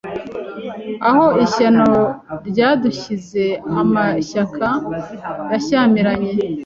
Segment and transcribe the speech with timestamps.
[1.09, 1.89] Aho ishyano
[2.49, 4.67] ryadushyizeAmashyaka
[5.51, 6.31] yashyamiranye